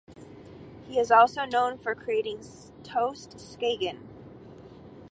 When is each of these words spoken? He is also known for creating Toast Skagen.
He 0.87 0.97
is 0.97 1.11
also 1.11 1.45
known 1.45 1.77
for 1.77 1.93
creating 1.93 2.39
Toast 2.83 3.37
Skagen. 3.39 3.99